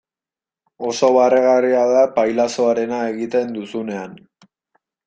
Oso 0.91 1.09
barregarria 1.17 1.83
da 1.91 2.01
pailazoarena 2.17 3.05
egiten 3.13 3.57
duzunean. 3.61 4.19